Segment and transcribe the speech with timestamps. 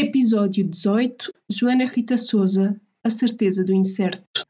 [0.00, 4.46] Episódio 18 Joana Rita Souza A certeza do incerto.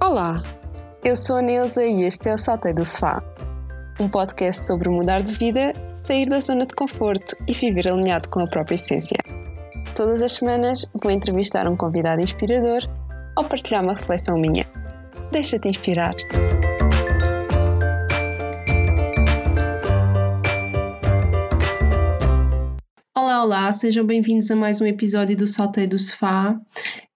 [0.00, 0.40] Olá,
[1.04, 3.20] eu sou a Neuza e este é o Saltei do Sofá,
[4.00, 5.72] um podcast sobre mudar de vida,
[6.06, 9.18] sair da zona de conforto e viver alinhado com a própria essência.
[9.96, 12.82] Todas as semanas vou entrevistar um convidado inspirador
[13.36, 14.64] ou partilhar uma reflexão minha.
[15.32, 16.14] Deixa-te inspirar.
[23.46, 26.60] Olá, sejam bem-vindos a mais um episódio do Saltei do Sofá.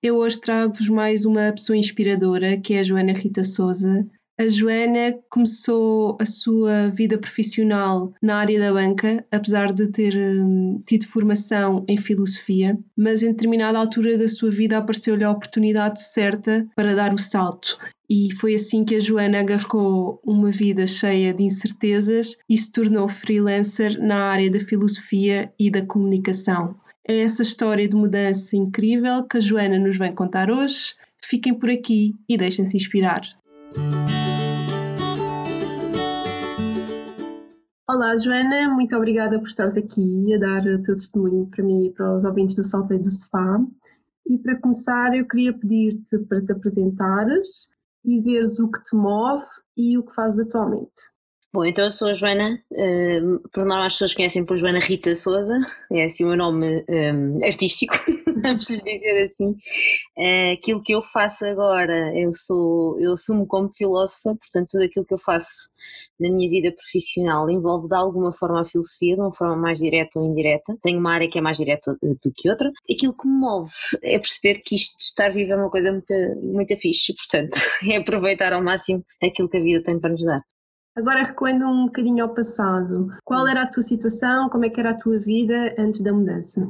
[0.00, 4.06] Eu hoje trago-vos mais uma pessoa inspiradora, que é a Joana Rita Souza.
[4.40, 10.82] A Joana começou a sua vida profissional na área da banca, apesar de ter hum,
[10.86, 16.66] tido formação em filosofia, mas em determinada altura da sua vida apareceu-lhe a oportunidade certa
[16.74, 17.76] para dar o salto.
[18.08, 23.08] E foi assim que a Joana agarrou uma vida cheia de incertezas e se tornou
[23.08, 26.76] freelancer na área da filosofia e da comunicação.
[27.06, 30.94] É essa história de mudança incrível que a Joana nos vem contar hoje.
[31.22, 33.20] Fiquem por aqui e deixem-se inspirar.
[37.92, 41.90] Olá, Joana, muito obrigada por estares aqui a dar o teu testemunho para mim e
[41.90, 43.60] para os ouvintes do Salteio do Sofá.
[44.28, 47.74] E para começar, eu queria pedir-te para te apresentares,
[48.04, 49.42] dizeres o que te move
[49.76, 51.02] e o que fazes atualmente.
[51.52, 55.16] Bom, então eu sou a Joana, uh, por normal as pessoas conhecem por Joana Rita
[55.16, 55.58] Souza,
[55.90, 57.92] é assim o meu nome um, artístico,
[58.40, 59.48] vamos lhe dizer assim.
[60.16, 65.04] Uh, aquilo que eu faço agora, eu sou, eu assumo como filósofa, portanto tudo aquilo
[65.04, 65.68] que eu faço
[66.20, 70.20] na minha vida profissional envolve de alguma forma a filosofia, de uma forma mais direta
[70.20, 70.76] ou indireta.
[70.82, 72.70] Tenho uma área que é mais direta do que outra.
[72.88, 73.72] Aquilo que me move
[74.04, 76.14] é perceber que isto de estar vivo é uma coisa muito,
[76.44, 77.58] muito fixe, portanto
[77.90, 80.44] é aproveitar ao máximo aquilo que a vida tem para nos dar.
[80.96, 84.90] Agora recuando um bocadinho ao passado, qual era a tua situação, como é que era
[84.90, 86.68] a tua vida antes da mudança?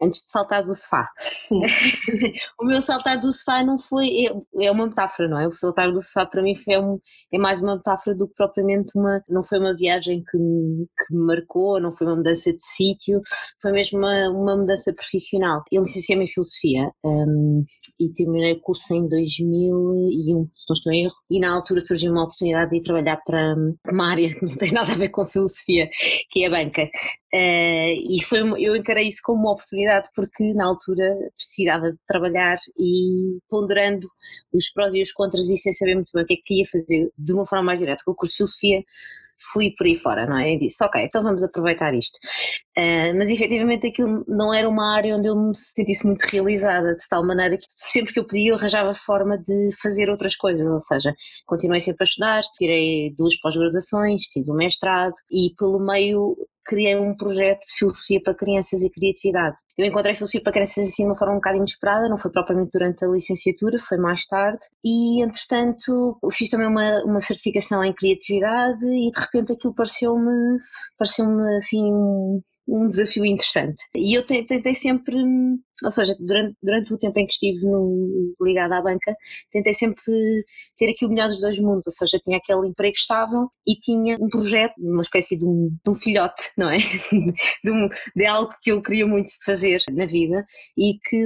[0.00, 1.08] Antes de saltar do sofá.
[1.48, 1.60] Sim.
[2.60, 4.26] o meu saltar do sofá não foi.
[4.26, 5.48] É, é uma metáfora, não é?
[5.48, 7.00] O saltar do sofá para mim foi um,
[7.32, 9.22] é mais uma metáfora do que propriamente uma.
[9.26, 13.22] Não foi uma viagem que me, que me marcou, não foi uma mudança de sítio,
[13.62, 15.62] foi mesmo uma, uma mudança profissional.
[15.72, 16.90] Eu licenciei-me em Filosofia.
[17.02, 17.64] Um,
[17.98, 22.12] e terminei o curso em 2001, se não estou em erro, e na altura surgiu
[22.12, 23.54] uma oportunidade de ir trabalhar para
[23.90, 25.88] uma área que não tem nada a ver com a filosofia,
[26.30, 26.84] que é a banca.
[27.34, 32.56] Uh, e foi, eu encarei isso como uma oportunidade porque na altura precisava de trabalhar
[32.78, 34.06] e ponderando
[34.52, 36.66] os prós e os contras e sem saber muito bem o que é que ia
[36.66, 38.84] fazer de uma forma mais direta com o curso de filosofia,
[39.52, 40.52] fui por aí fora, não é?
[40.52, 42.18] E disse, ok, então vamos aproveitar isto.
[42.78, 47.08] Uh, mas efetivamente aquilo não era uma área onde eu me sentisse muito realizada, de
[47.08, 50.80] tal maneira que sempre que eu podia eu arranjava forma de fazer outras coisas, ou
[50.80, 51.14] seja,
[51.46, 57.16] continuei sempre a estudar, tirei duas pós-graduações, fiz um mestrado e pelo meio criei um
[57.16, 59.56] projeto de filosofia para crianças e criatividade.
[59.78, 62.70] Eu encontrei filosofia para crianças assim de uma forma um bocado inesperada, não foi propriamente
[62.72, 68.84] durante a licenciatura, foi mais tarde, e entretanto fiz também uma, uma certificação em criatividade
[68.84, 70.58] e de repente aquilo pareceu-me
[70.98, 73.84] pareceu-me assim um, um desafio interessante.
[73.94, 75.16] E eu tentei sempre
[75.84, 79.14] ou seja, durante, durante o tempo em que estive no, ligada à banca,
[79.52, 80.04] tentei sempre
[80.78, 84.16] ter aqui o melhor dos dois mundos, ou seja, tinha aquele emprego estável e tinha
[84.20, 86.78] um projeto, uma espécie de um, de um filhote, não é?
[86.78, 91.16] de, um, de, algo que eu queria muito fazer na vida e que,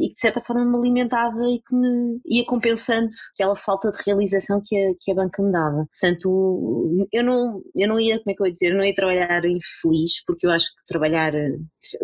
[0.00, 4.02] e que de certa forma me alimentava e que me ia compensando aquela falta de
[4.06, 5.86] realização que a, que a banca me dava.
[6.00, 8.94] Portanto, eu não, eu não ia, como é que eu ia dizer, eu não ia
[8.94, 11.32] trabalhar infeliz, porque eu acho que trabalhar,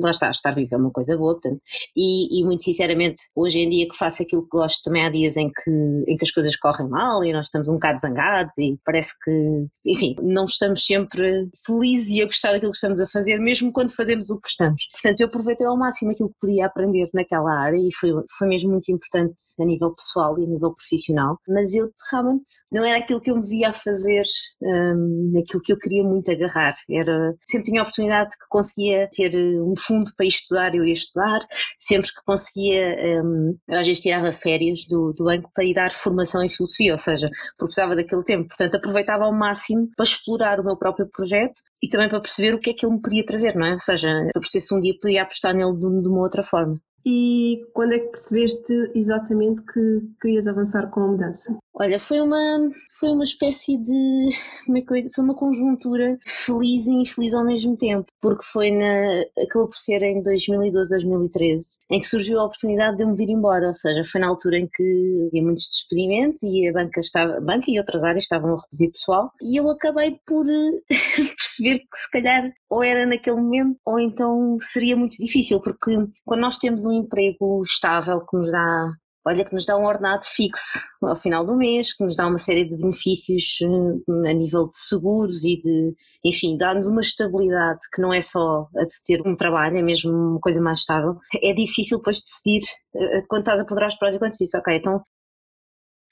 [0.02, 1.60] lá está, estar vivo é uma coisa boa, portanto,
[1.96, 5.36] e, e, muito sinceramente, hoje em dia que faço aquilo que gosto, também há dias
[5.36, 5.70] em que,
[6.08, 9.66] em que as coisas correm mal e nós estamos um bocado zangados e parece que,
[9.86, 13.94] enfim, não estamos sempre felizes e a gostar daquilo que estamos a fazer, mesmo quando
[13.94, 14.82] fazemos o que estamos.
[14.92, 18.70] Portanto, eu aproveitei ao máximo aquilo que podia aprender naquela área e foi, foi mesmo
[18.70, 23.20] muito importante a nível pessoal e a nível profissional, mas eu realmente não era aquilo
[23.20, 24.24] que eu me via a fazer,
[24.62, 26.74] um, aquilo que eu queria muito agarrar.
[26.90, 31.40] Era, sempre tinha a oportunidade que conseguia ter um fundo para estudar, eu ia estudar,
[31.86, 36.42] sempre que conseguia, um, às vezes tirava férias do, do banco para ir dar formação
[36.42, 37.28] em filosofia, ou seja,
[37.58, 38.48] porque precisava daquele tempo.
[38.48, 42.58] Portanto, aproveitava ao máximo para explorar o meu próprio projeto e também para perceber o
[42.58, 43.74] que é que ele me podia trazer, não é?
[43.74, 46.80] Ou seja, para perceber se um dia podia apostar nele de, de uma outra forma.
[47.06, 51.58] E quando é que percebeste exatamente que querias avançar com a mudança?
[51.76, 54.30] Olha, foi uma, foi uma espécie de.
[54.68, 59.22] É foi uma conjuntura feliz e infeliz ao mesmo tempo, porque foi na.
[59.42, 63.28] acabou por ser em 2012, 2013, em que surgiu a oportunidade de eu me vir
[63.28, 67.38] embora, ou seja, foi na altura em que havia muitos despedimentos e a banca, estava,
[67.38, 70.46] a banca e outras áreas estavam a reduzir pessoal, e eu acabei por
[70.86, 76.40] perceber que se calhar ou era naquele momento ou então seria muito difícil, porque quando
[76.40, 78.92] nós temos um emprego estável que nos dá
[79.26, 82.38] olha, que nos dá um ordenado fixo ao final do mês, que nos dá uma
[82.38, 85.94] série de benefícios eh, a nível de seguros e de,
[86.24, 90.12] enfim, dá-nos uma estabilidade que não é só a de ter um trabalho, é mesmo
[90.12, 91.16] uma coisa mais estável.
[91.42, 92.62] É difícil depois decidir,
[92.96, 95.02] eh, quando estás a ponderar os prós e quando dizes, ok, então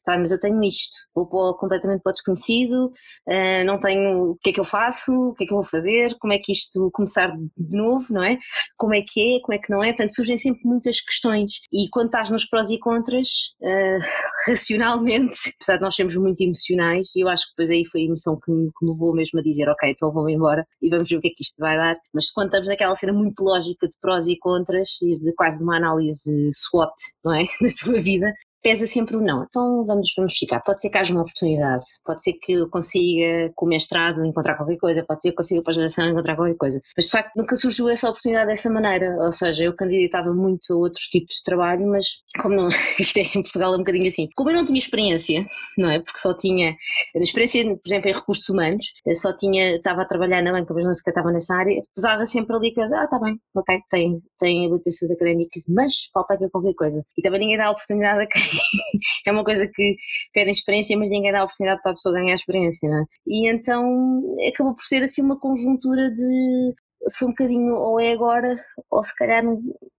[0.05, 4.37] tá, mas eu tenho isto, vou para, completamente para o desconhecido, uh, não tenho o
[4.43, 6.53] que é que eu faço, o que é que eu vou fazer, como é que
[6.53, 8.39] isto começar de novo, não é?
[8.77, 9.89] Como é que é, como é que não é?
[9.89, 13.29] Portanto, surgem sempre muitas questões e quando estás nos prós e contras,
[13.61, 13.99] uh,
[14.49, 18.39] racionalmente, apesar de nós sermos muito emocionais, eu acho que depois aí foi a emoção
[18.43, 21.17] que me, que me levou mesmo a dizer, ok, então vou embora e vamos ver
[21.17, 23.95] o que é que isto vai dar, mas quando estamos naquela cena muito lógica de
[24.01, 26.93] prós e contras e de quase de uma análise SWOT,
[27.25, 27.45] não é?
[27.61, 29.45] Na tua vida, pesa sempre o não.
[29.45, 30.61] Então vamos, vamos ficar.
[30.61, 34.57] Pode ser que haja uma oportunidade, pode ser que eu consiga, com o mestrado, encontrar
[34.57, 36.81] qualquer coisa, pode ser que eu consiga para a geração encontrar qualquer coisa.
[36.97, 39.17] Mas de facto nunca surgiu essa oportunidade dessa maneira.
[39.21, 42.07] Ou seja, eu candidatava muito a outros tipos de trabalho, mas
[42.41, 42.69] como não,
[42.99, 44.29] isto é em Portugal é um bocadinho assim.
[44.37, 45.45] Como eu não tinha experiência,
[45.77, 45.99] não é?
[45.99, 46.77] Porque só tinha
[47.17, 50.95] experiência, por exemplo, em recursos humanos, só tinha, estava a trabalhar na banca, mas não
[50.95, 55.11] sequer estava nessa área, pesava sempre ali que, ah, está bem, ok, tem, tem habilitações
[55.11, 57.03] académicas, mas falta aqui qualquer coisa.
[57.17, 58.52] E também ninguém dá a oportunidade a quem
[59.27, 59.97] é uma coisa que
[60.33, 63.05] pedem experiência, mas ninguém dá a oportunidade para a pessoa ganhar experiência, não é?
[63.27, 66.75] E então acabou por ser assim uma conjuntura de
[67.19, 68.57] foi um bocadinho ou é agora
[68.91, 69.43] ou se calhar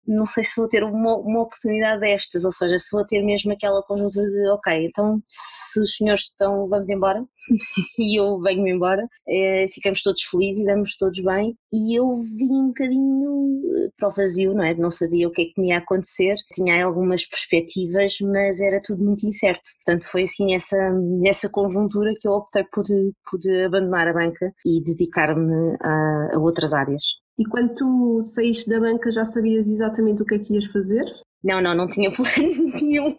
[0.07, 3.51] não, sei se vou ter uma, uma oportunidade destas, ou seja, se vou ter mesmo
[3.51, 7.25] aquela conjuntura de ok, então se os senhores estão, vamos embora,
[7.99, 11.55] e eu venho-me embora, é, ficamos todos felizes e damos todos bem.
[11.71, 14.73] E eu vim um bocadinho eh, para o vazio, não é?
[14.75, 19.03] Não sabia o que é que me ia acontecer, tinha algumas perspectivas, mas era tudo
[19.03, 19.63] muito incerto.
[19.77, 20.77] Portanto, foi assim nessa,
[21.21, 26.73] nessa conjuntura que eu optei por, por abandonar a banca e dedicar-me a, a outras
[26.73, 27.22] áreas.
[27.37, 31.05] E quando tu saíste da banca já sabias exatamente o que é que ias fazer?
[31.43, 33.17] Não, não, não tinha plano nenhum.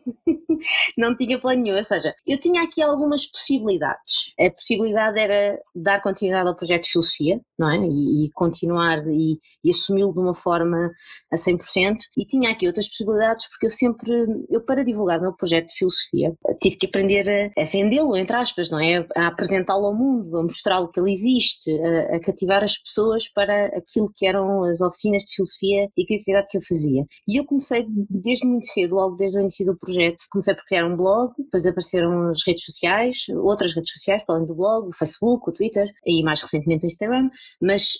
[0.97, 1.76] não tinha plano nenhum.
[1.76, 4.32] Ou seja, eu tinha aqui algumas possibilidades.
[4.41, 7.79] A possibilidade era dar continuidade ao projeto de filosofia, não é?
[7.87, 10.91] E, e continuar e, e assumi-lo de uma forma
[11.31, 11.97] a 100%.
[12.17, 14.11] E tinha aqui outras possibilidades porque eu sempre,
[14.50, 18.37] eu para divulgar o meu projeto de filosofia, tive que aprender a, a vendê-lo, entre
[18.37, 19.06] aspas, não é?
[19.17, 23.67] A apresentá-lo ao mundo, a mostrá-lo que ele existe, a, a cativar as pessoas para
[23.67, 27.05] aquilo que eram as oficinas de filosofia e criatividade que eu fazia.
[27.29, 30.87] E eu comecei desde muito cedo, logo desde o início do projeto, comecei por criar
[30.87, 34.97] um blog, depois apareceram as redes sociais, outras redes sociais, para além do blog, o
[34.97, 37.31] Facebook, o Twitter e mais recentemente o Instagram,
[37.61, 37.93] mas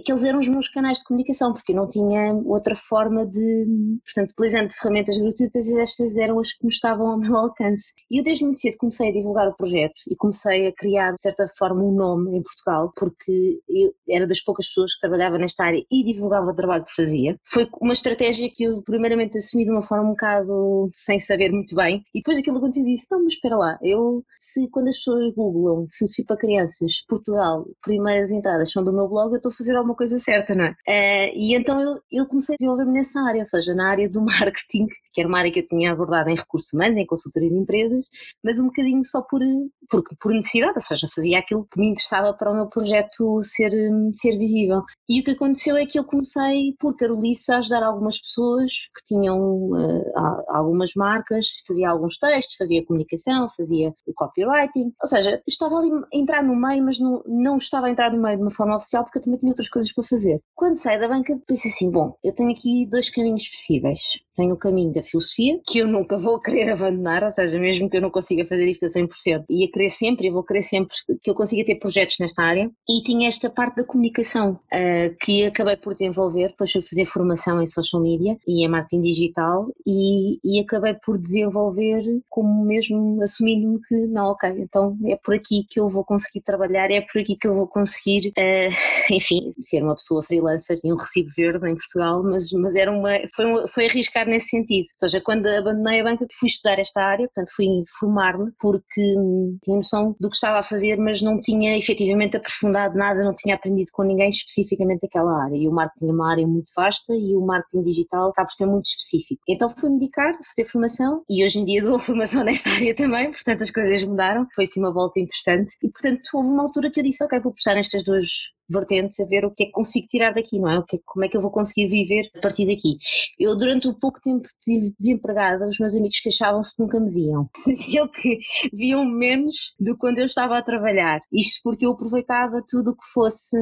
[0.00, 3.66] aqueles eram os meus canais de comunicação, porque eu não tinha outra forma de,
[4.04, 7.92] portanto, utilizando ferramentas gratuitas estas eram as que me estavam ao meu alcance.
[8.10, 11.20] E eu desde muito cedo comecei a divulgar o projeto e comecei a criar, de
[11.20, 15.64] certa forma, um nome em Portugal, porque eu era das poucas pessoas que trabalhava nesta
[15.64, 17.36] área e divulgava o trabalho que fazia.
[17.44, 21.52] Foi uma estratégia que eu primeiramente assumi assumi de uma forma um bocado sem saber
[21.52, 22.04] muito bem.
[22.14, 25.86] E depois daquilo aconteceu, disse: Não, mas espera lá, eu, se quando as pessoas googlam
[25.92, 29.94] filosofia para crianças, Portugal, primeiras entradas são do meu blog, eu estou a fazer alguma
[29.94, 30.70] coisa certa, não é?
[30.70, 34.20] Uh, e então eu, eu comecei a desenvolver-me nessa área, ou seja, na área do
[34.22, 37.56] marketing, que era uma área que eu tinha abordado em recursos humanos, em consultoria de
[37.56, 38.04] empresas,
[38.42, 39.40] mas um bocadinho só por,
[39.88, 43.72] por, por necessidade, ou seja, fazia aquilo que me interessava para o meu projeto ser,
[44.12, 44.82] ser visível.
[45.08, 49.04] E o que aconteceu é que eu comecei, por Carolice, a ajudar algumas pessoas que
[49.14, 55.76] tinham uh, algumas marcas, fazia alguns textos, fazia comunicação, fazia o copywriting, ou seja, estava
[55.76, 58.50] ali a entrar no meio, mas não, não estava a entrar no meio de uma
[58.50, 60.40] forma oficial porque eu também tinha outras coisas para fazer.
[60.54, 64.20] Quando saí da banca, pensei assim: bom, eu tenho aqui dois caminhos possíveis.
[64.40, 67.98] Tenho o caminho da filosofia, que eu nunca vou querer abandonar, ou seja, mesmo que
[67.98, 71.30] eu não consiga fazer isto a 100%, ia querer sempre, e vou querer sempre que
[71.30, 72.70] eu consiga ter projetos nesta área.
[72.88, 77.60] E tinha esta parte da comunicação, uh, que acabei por desenvolver, depois fui fazer formação
[77.60, 83.78] em social media e em marketing digital, e, e acabei por desenvolver como mesmo assumindo-me
[83.86, 87.36] que, não, ok, então é por aqui que eu vou conseguir trabalhar, é por aqui
[87.36, 91.74] que eu vou conseguir, uh, enfim, ser uma pessoa freelancer e um recibo verde em
[91.74, 94.86] Portugal, mas, mas era uma, foi, foi arriscar nesse sentido.
[95.02, 97.66] Ou seja, quando abandonei a banca, fui estudar esta área, portanto, fui
[97.98, 102.96] formar-me, porque hum, tinha noção do que estava a fazer, mas não tinha efetivamente aprofundado
[102.96, 105.56] nada, não tinha aprendido com ninguém especificamente aquela área.
[105.56, 108.66] E o marketing é uma área muito vasta e o marketing digital acaba por ser
[108.66, 109.40] muito específico.
[109.48, 113.62] Então fui-me dedicar fazer formação e hoje em dia dou formação nesta área também, portanto
[113.62, 114.46] as coisas mudaram.
[114.54, 117.52] Foi sim uma volta interessante e, portanto, houve uma altura que eu disse: Ok, vou
[117.52, 118.26] prestar nestas duas
[118.70, 120.78] vertentes a ver o que é que consigo tirar daqui, não é?
[120.78, 122.96] O que é, como é que eu vou conseguir viver a partir daqui.
[123.38, 127.48] Eu, durante o pouco tempo de desempregada, os meus amigos queixavam-se que nunca me viam.
[127.66, 128.38] Diziam que
[128.72, 131.20] viam menos do que quando eu estava a trabalhar.
[131.32, 133.56] Isto porque eu aproveitava tudo o que fosse,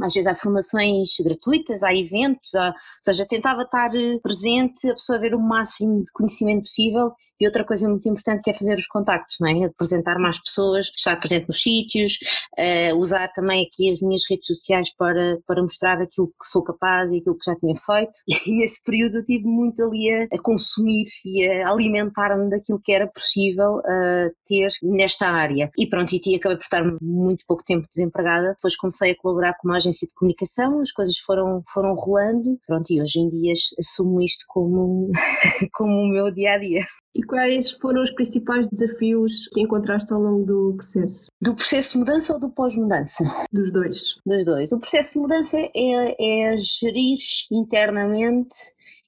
[0.00, 3.90] às vezes há formações gratuitas, há eventos, há, ou seja, tentava estar
[4.22, 8.76] presente, absorver o máximo de conhecimento possível e outra coisa muito importante que é fazer
[8.76, 9.64] os contactos, não é?
[9.64, 12.18] Apresentar mais pessoas, estar presente nos sítios,
[12.56, 17.10] uh, usar também aqui as minhas redes sociais para, para mostrar aquilo que sou capaz
[17.10, 18.12] e aquilo que já tinha feito.
[18.52, 22.92] E nesse período eu tive muito ali a, a consumir e a alimentar-me daquilo que
[22.92, 25.70] era possível uh, ter nesta área.
[25.78, 28.54] E pronto, e acabei por estar muito pouco tempo desempregada.
[28.54, 32.58] Depois comecei a colaborar com uma agência de comunicação, as coisas foram, foram rolando.
[32.66, 35.10] Pronto, e hoje em dia assumo isto como,
[35.72, 36.86] como o meu dia a dia.
[37.14, 41.26] E quais foram os principais desafios que encontraste ao longo do processo?
[41.40, 43.22] Do processo de mudança ou do pós-mudança?
[43.52, 44.16] Dos dois.
[44.24, 44.72] Dos dois.
[44.72, 47.18] O processo de mudança é, é gerir
[47.50, 48.56] internamente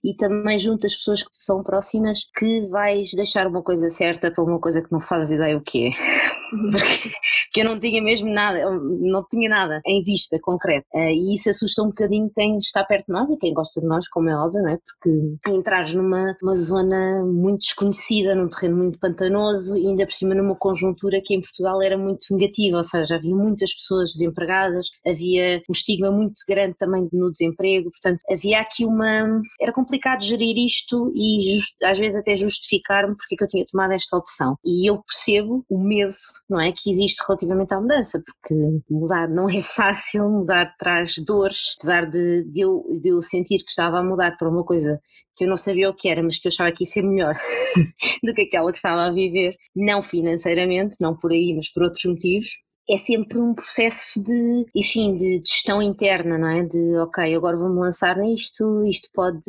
[0.04, 4.44] e também junto às pessoas que são próximas que vais deixar uma coisa certa para
[4.44, 5.90] uma coisa que não fazes ideia o que é.
[7.46, 10.86] Porque eu não tinha mesmo nada, não tinha nada em vista concreto.
[10.94, 13.86] Eh, e isso assusta um bocadinho quem está perto de nós e quem gosta de
[13.86, 14.78] nós, como é óbvio, não é?
[14.78, 20.34] Porque entrares numa uma zona muito desconhecida, num terreno muito pantanoso e ainda por cima
[20.34, 25.62] numa conjuntura que em Portugal era muito negativa, ou seja, havia muitas pessoas desempregadas, havia
[25.68, 29.40] um estigma muito grande também no desemprego, portanto havia aqui uma.
[29.60, 33.48] Era complicado complicado gerir isto e just, às vezes até justificar-me porque é que eu
[33.48, 34.56] tinha tomado esta opção.
[34.64, 36.12] E eu percebo o medo,
[36.48, 38.54] não é, que existe relativamente à mudança, porque
[38.90, 43.70] mudar não é fácil, mudar traz dores, apesar de, de, eu, de eu sentir que
[43.70, 45.00] estava a mudar para uma coisa
[45.36, 47.36] que eu não sabia o que era, mas que eu achava que ia ser melhor
[48.22, 52.04] do que aquela que estava a viver, não financeiramente, não por aí, mas por outros
[52.04, 52.48] motivos,
[52.88, 56.62] é sempre um processo de, enfim, de gestão interna, não é?
[56.64, 59.42] De, ok, agora vou-me lançar nisto, isto pode,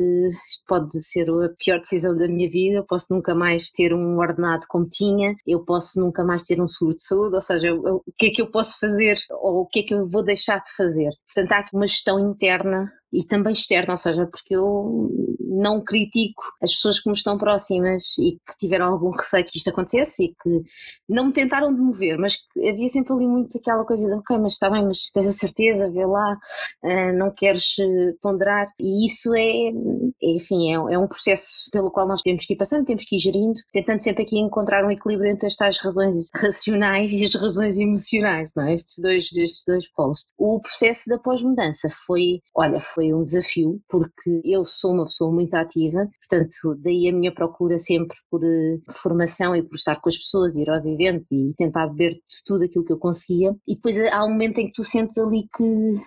[0.48, 4.18] isto pode ser a pior decisão da minha vida, eu posso nunca mais ter um
[4.18, 7.86] ordenado como tinha, eu posso nunca mais ter um seguro de saúde, ou seja, eu,
[7.86, 10.22] eu, o que é que eu posso fazer ou o que é que eu vou
[10.22, 11.10] deixar de fazer?
[11.26, 16.42] Portanto, há aqui uma gestão interna e também externa, ou seja, porque eu não critico
[16.62, 20.28] as pessoas que me estão próximas e que tiveram algum receio que isto acontecesse e
[20.28, 20.62] que
[21.08, 24.52] não me tentaram demover, mas que havia sempre ali muito aquela coisa de ok, mas
[24.52, 26.36] está bem, mas tens a certeza, vê lá,
[26.84, 28.68] eh, não queres eh, ponderar.
[28.78, 29.72] E isso é,
[30.22, 33.18] enfim, é, é um processo pelo qual nós temos que ir passando, temos que ir
[33.18, 38.50] gerindo, tentando sempre aqui encontrar um equilíbrio entre estas razões racionais e as razões emocionais,
[38.56, 38.74] não é?
[38.74, 40.24] Estes dois, estes dois polos.
[40.38, 45.54] O processo da pós-mudança foi, olha, foi um desafio, porque eu sou uma pessoa muito
[45.54, 50.16] ativa, portanto, daí a minha procura sempre por uh, formação e por estar com as
[50.16, 53.54] pessoas, ir aos eventos e tentar beber de tudo aquilo que eu conseguia.
[53.66, 56.00] E depois há um momento em que tu sentes ali que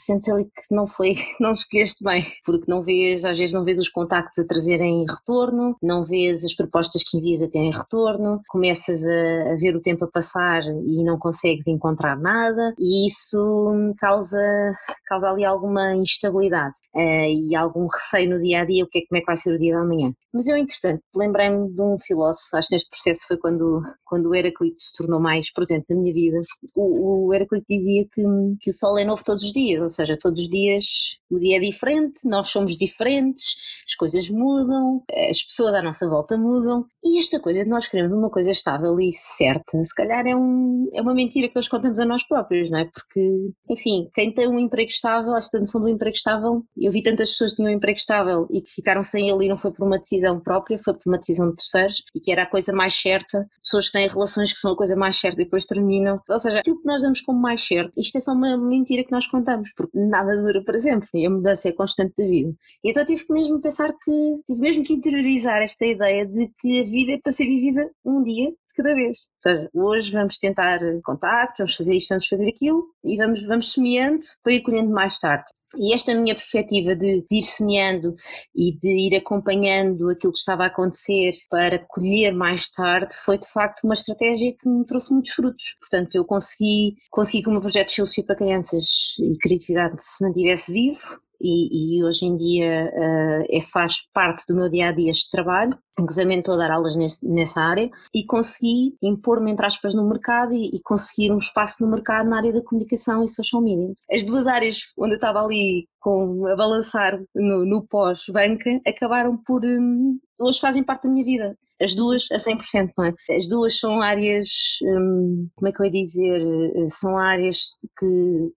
[0.00, 3.78] sentes ali que não foi, não escolheste bem, porque não vês, às vezes não vês
[3.78, 9.06] os contactos a trazerem retorno, não vês as propostas que envias a terem retorno, começas
[9.06, 14.72] a, a ver o tempo a passar e não consegues encontrar nada e isso causa,
[15.06, 19.02] causa ali alguma instabilidade uh, e algum receio no dia a dia, o que é,
[19.06, 20.12] como é que vai ser o dia da manhã.
[20.32, 24.34] Mas eu, entretanto, lembrei-me de um filósofo, acho que neste processo foi quando, quando o
[24.34, 26.40] Heraclito se tornou mais presente na minha vida.
[26.74, 28.22] O, o Heraclito dizia que,
[28.60, 30.84] que o sol é novo todos os dias, ou seja, todos os dias
[31.30, 33.56] o dia é diferente, nós somos diferentes,
[33.88, 38.12] as coisas mudam, as pessoas à nossa volta mudam e esta coisa de nós queremos
[38.12, 41.98] uma coisa estável e certa, se calhar é, um, é uma mentira que nós contamos
[41.98, 42.84] a nós próprios, não é?
[42.84, 47.30] Porque, enfim, quem tem um emprego estável, esta noção do emprego estável eu vi tantas
[47.30, 49.86] pessoas que tinham um emprego estável e que ficaram sem ele e não foi por
[49.86, 52.94] uma decisão própria, foi por uma decisão de terceiros e que era a coisa mais
[52.94, 53.46] certa.
[53.62, 56.20] Pessoas que têm relações que são a coisa mais certa e depois terminam.
[56.28, 59.12] Ou seja, aquilo que nós damos como mais certo, isto é só uma mentira que
[59.12, 62.54] nós contamos, porque nada dura para sempre e a mudança é constante da vida.
[62.82, 66.80] E então tive que mesmo pensar que, tive mesmo que interiorizar esta ideia de que
[66.80, 69.18] a vida é para ser vivida um dia de cada vez.
[69.18, 73.72] Ou seja, hoje vamos tentar contactos, vamos fazer isto, vamos fazer aquilo e vamos, vamos
[73.72, 75.46] semeando para ir colhendo mais tarde.
[75.78, 78.14] E esta minha perspectiva de, ir semeando
[78.54, 83.48] e de ir acompanhando aquilo que estava a acontecer para colher mais tarde foi de
[83.48, 85.76] facto uma estratégia que me trouxe muitos frutos.
[85.80, 88.86] Portanto, eu consegui, consegui que o meu projeto de filosofia para crianças
[89.18, 94.54] e criatividade se mantivesse vivo, e, e hoje em dia uh, é, faz parte do
[94.54, 95.76] meu dia a dia este trabalho.
[95.98, 100.52] Inclusive estou a dar aulas nesse, nessa área e consegui impor-me, entre aspas, no mercado
[100.54, 103.92] e, e, conseguir um espaço no mercado na área da comunicação e social media.
[104.10, 109.64] As duas áreas onde eu estava ali com, a balançar no, no pós-banca acabaram por.
[109.64, 113.14] Um, hoje fazem parte da minha vida as duas a 100%, não é?
[113.36, 114.48] As duas são áreas,
[114.82, 117.58] hum, como é que eu ia dizer, eh, são áreas
[117.98, 118.06] que,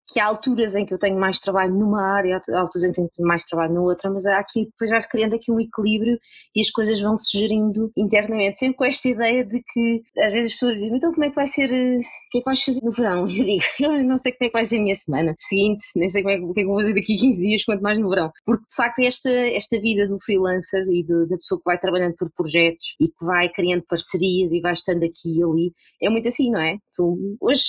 [0.07, 3.15] que há alturas em que eu tenho mais trabalho numa área, há alturas em que
[3.15, 6.17] tenho mais trabalho na outra, mas há aqui, depois vai-se criando aqui um equilíbrio
[6.55, 10.51] e as coisas vão se gerindo internamente, sempre com esta ideia de que às vezes
[10.51, 11.99] as pessoas dizem, então como é que vai ser, eh,
[12.35, 13.25] que é que vais fazer no verão?
[13.27, 16.07] Eu digo, eu não sei como é que vai ser a minha semana seguinte, nem
[16.07, 17.99] sei como é, o que é que vou fazer daqui a 15 dias, quanto mais
[17.99, 21.65] no verão, porque de facto esta, esta vida do freelancer e do, da pessoa que
[21.65, 25.73] vai trabalhando por projetos e que vai criando parcerias e vai estando aqui e ali.
[26.01, 26.77] É muito assim, não é?
[26.95, 27.63] Tu, hoje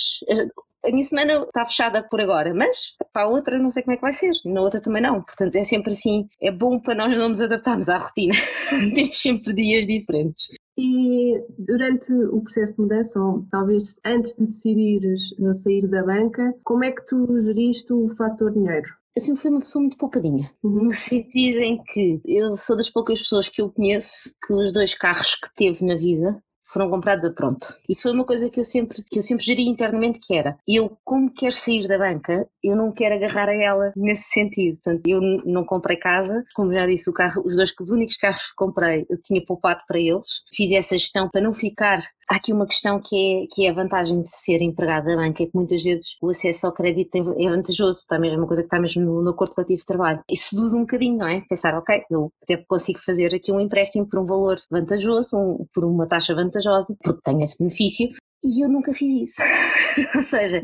[0.87, 3.97] a minha semana está fechada por agora, mas para a outra não sei como é
[3.97, 5.21] que vai ser, na outra também não.
[5.21, 8.33] Portanto, é sempre assim, é bom para nós não nos adaptarmos à rotina.
[8.95, 10.47] Temos sempre dias diferentes.
[10.77, 16.83] E durante o processo de mudança, ou talvez antes de decidires sair da banca, como
[16.83, 18.87] é que tu geriste o fator dinheiro?
[19.17, 20.83] assim fui uma pessoa muito poupadinha, uhum.
[20.83, 24.93] no sentido em que eu sou das poucas pessoas que eu conheço que os dois
[24.93, 27.75] carros que teve na vida foram comprados a pronto.
[27.87, 30.97] Isso foi uma coisa que eu sempre que eu sempre geri internamente que era, eu
[31.03, 34.79] como quero sair da banca, eu não quero agarrar a ela nesse sentido.
[34.83, 38.55] Portanto, eu não comprei casa, como já disse, carro, os dois os únicos carros que
[38.55, 40.27] comprei, eu tinha poupado para eles.
[40.53, 43.73] Fiz essa gestão para não ficar Há aqui uma questão que é, que é a
[43.73, 47.49] vantagem de ser empregado da banca, é que muitas vezes o acesso ao crédito é
[47.49, 50.19] vantajoso, está mesmo uma coisa que está mesmo no, no acordo coletivo de trabalho.
[50.29, 51.41] E seduz um bocadinho, não é?
[51.47, 55.85] Pensar, ok, eu até consigo fazer aqui um empréstimo por um valor vantajoso, um, por
[55.85, 58.09] uma taxa vantajosa, porque tenho esse benefício,
[58.47, 59.41] e eu nunca fiz isso.
[60.15, 60.63] Ou seja,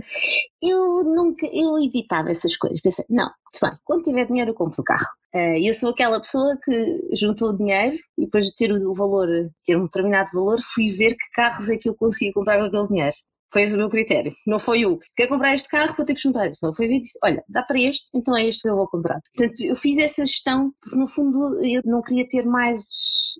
[0.62, 2.80] eu nunca, eu evitava essas coisas.
[2.80, 5.08] Pensei, não, muito bem, quando tiver dinheiro eu compro o carro.
[5.36, 9.28] Uh, eu sou aquela pessoa que juntou o dinheiro e depois de ter o valor,
[9.66, 12.88] ter um determinado valor, fui ver que carros é que eu conseguia comprar com aquele
[12.88, 13.16] dinheiro.
[13.54, 14.34] Foi esse o meu critério.
[14.48, 16.60] Não foi o quer comprar este carro, vou ter que juntar isto.
[16.62, 19.20] Não foi e disse: olha, dá para este, então é este que eu vou comprar.
[19.36, 22.84] Portanto, eu fiz essa gestão porque, no fundo, eu não queria ter mais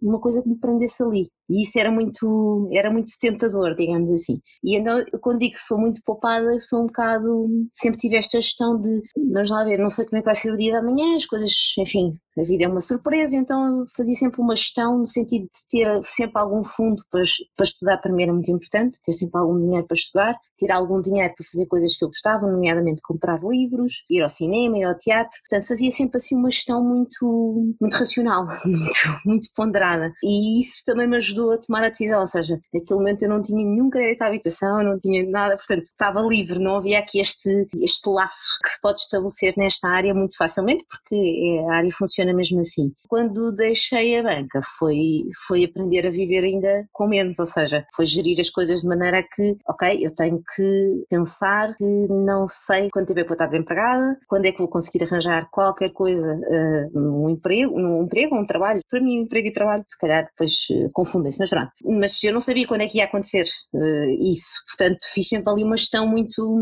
[0.02, 1.30] uma coisa que me prendesse ali.
[1.50, 4.40] E isso era muito, era muito tentador, digamos assim.
[4.64, 7.48] E então, quando digo que sou muito poupada, sou um bocado.
[7.74, 9.02] Sempre tive esta gestão de,
[9.34, 11.26] vamos lá ver, não sei como é que vai ser o dia da manhã, as
[11.26, 15.44] coisas, enfim, a vida é uma surpresa, então eu fazia sempre uma gestão no sentido
[15.44, 17.22] de ter sempre algum fundo para,
[17.56, 21.34] para estudar, mim era muito importante, ter sempre algum dinheiro para estudar, ter algum dinheiro
[21.36, 25.38] para fazer coisas que eu gostava, nomeadamente comprar livros, ir ao cinema, ir ao teatro.
[25.48, 30.12] Portanto, fazia sempre assim uma gestão muito, muito racional, muito, muito ponderada.
[30.24, 33.42] E isso também me ajudou a tomar a decisão, ou seja, naquele momento eu não
[33.42, 37.20] tinha nenhum crédito à habitação, eu não tinha nada, portanto, estava livre, não havia aqui
[37.20, 42.34] este, este laço que se pode estabelecer nesta área muito facilmente, porque a área funciona
[42.34, 42.92] mesmo assim.
[43.08, 48.06] Quando deixei a banca, foi, foi aprender a viver ainda com menos, ou seja, foi
[48.06, 53.08] gerir as coisas de maneira que, ok, eu tenho que pensar que não sei quanto
[53.08, 57.00] tempo é que vou estar desempregada, quando é que vou conseguir arranjar qualquer coisa, uh,
[57.00, 58.82] um emprego, um emprego, um trabalho.
[58.90, 61.72] Para mim, emprego e trabalho, se calhar, depois uh, confundem-se, mas pronto.
[61.84, 65.64] Mas eu não sabia quando é que ia acontecer uh, isso, portanto, fiz sempre ali
[65.64, 66.58] uma gestão muito,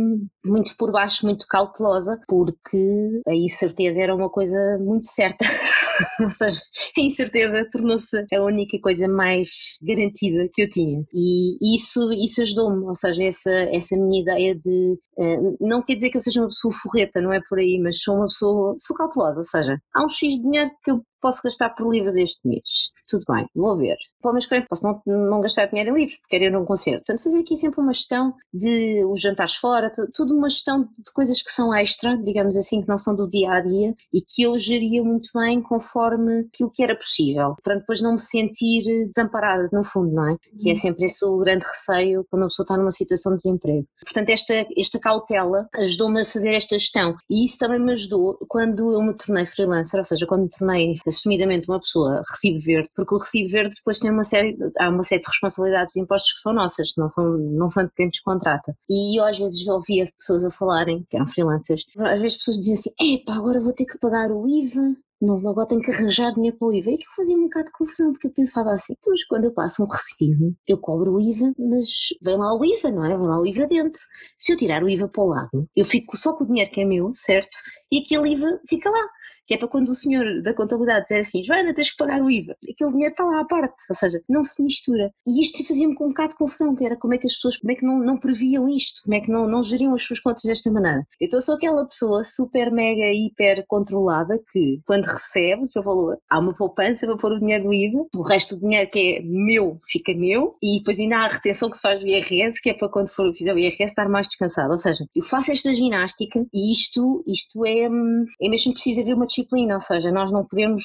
[0.45, 5.45] muito por baixo, muito cautelosa, porque a incerteza era uma coisa muito certa.
[6.19, 6.59] ou seja,
[6.97, 9.49] a incerteza tornou-se a única coisa mais
[9.81, 11.03] garantida que eu tinha.
[11.13, 14.97] E isso, isso ajudou-me, ou seja, essa, essa minha ideia de.
[15.17, 18.01] Uh, não quer dizer que eu seja uma pessoa forreta, não é por aí, mas
[18.01, 18.75] sou uma pessoa.
[18.79, 22.15] sou cautelosa, ou seja, há um X de dinheiro que eu posso gastar por livros
[22.15, 22.91] este mês.
[23.07, 23.97] Tudo bem, vou ver.
[24.21, 26.65] Para o mês que posso não, não gastar dinheiro em livros, porque quero ir num
[26.65, 27.03] concerto.
[27.05, 31.41] Portanto, fazer aqui sempre uma gestão de os jantares fora, tudo uma gestão de coisas
[31.41, 34.57] que são extra, digamos assim, que não são do dia a dia e que eu
[34.57, 39.83] geria muito bem conforme aquilo que era possível, para depois não me sentir desamparada, no
[39.83, 40.37] fundo, não é?
[40.59, 40.79] Que é uhum.
[40.79, 43.87] sempre esse o grande receio quando a pessoa está numa situação de desemprego.
[44.03, 48.91] Portanto, esta, esta cautela ajudou-me a fazer esta gestão e isso também me ajudou quando
[48.91, 53.13] eu me tornei freelancer, ou seja, quando me tornei assumidamente uma pessoa recibo verde, porque
[53.13, 56.39] o recibo verde depois tem uma série, há uma série de responsabilidades de impostos que
[56.39, 58.75] são nossas, não são, não são de quem descontrata.
[58.89, 62.75] E eu às vezes ouvia pessoas a falarem, que eram freelancers, às vezes pessoas diziam
[62.75, 66.57] assim, epá, agora vou ter que pagar o IVA, não, agora tenho que arranjar dinheiro
[66.57, 66.89] para o IVA.
[66.89, 69.53] E aquilo fazia um bocado de confusão, porque eu pensava assim, então, mas quando eu
[69.53, 71.85] passo um recibo, eu cobro o IVA, mas
[72.19, 73.15] vem lá o IVA, não é?
[73.15, 74.01] Vem lá o IVA dentro.
[74.35, 76.81] Se eu tirar o IVA para o lado, eu fico só com o dinheiro que
[76.81, 77.55] é meu, certo?
[77.91, 79.07] E aquele IVA fica lá.
[79.51, 82.31] Que é para quando o senhor da contabilidade dizer assim, Joana, tens que pagar o
[82.31, 85.11] IVA, aquele dinheiro está lá à parte, ou seja, não se mistura.
[85.27, 87.57] E isto fazia-me com um bocado de confusão, que era como é que as pessoas,
[87.57, 90.21] como é que não, não previam isto, como é que não, não geriam as suas
[90.21, 91.05] contas desta maneira.
[91.19, 96.39] Então sou aquela pessoa super, mega, hiper controlada que quando recebe o seu valor, há
[96.39, 99.81] uma poupança para pôr o dinheiro do IVA, o resto do dinheiro que é meu
[99.85, 102.73] fica meu e depois ainda há a retenção que se faz do IRS, que é
[102.73, 104.71] para quando for fizer o IRS estar mais descansado.
[104.71, 109.25] Ou seja, eu faço esta ginástica e isto, isto é, é mesmo preciso haver uma
[109.41, 110.83] disciplina, ou seja, nós não podemos